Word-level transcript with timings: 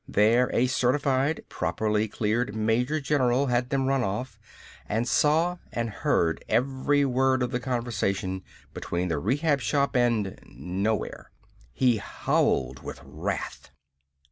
There 0.07 0.49
a 0.51 0.65
certified, 0.65 1.43
properly 1.47 2.07
cleared 2.07 2.55
major 2.55 2.99
general 2.99 3.45
had 3.45 3.69
them 3.69 3.85
run 3.85 4.03
off, 4.03 4.39
and 4.89 5.07
saw 5.07 5.59
and 5.71 5.91
heard 5.91 6.43
every 6.49 7.05
word 7.05 7.43
of 7.43 7.51
the 7.51 7.59
conversation 7.59 8.41
between 8.73 9.09
the 9.09 9.19
Rehab 9.19 9.61
Shop 9.61 9.95
and 9.95 10.39
nowhere. 10.43 11.29
He 11.71 11.97
howled 11.97 12.81
with 12.81 12.99
wrath. 13.05 13.69